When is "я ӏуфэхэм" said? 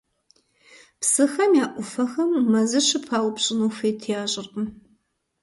1.63-2.31